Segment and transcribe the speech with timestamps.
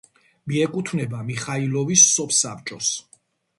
[0.51, 2.93] მიეკუთვნება მიხაილოვის სოფსაბჭოს.